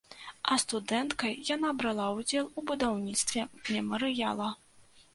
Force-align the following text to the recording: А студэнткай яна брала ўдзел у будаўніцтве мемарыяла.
А 0.53 0.55
студэнткай 0.63 1.35
яна 1.55 1.75
брала 1.83 2.09
ўдзел 2.17 2.51
у 2.57 2.67
будаўніцтве 2.73 3.49
мемарыяла. 3.73 4.53